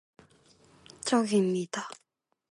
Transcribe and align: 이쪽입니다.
이쪽입니다. 0.95 1.87